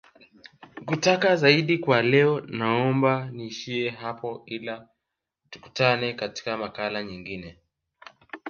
[0.85, 4.87] kutaka zaidi kwa leo naomba niishie hapo ila
[5.49, 7.57] tukutane katika makala nyingine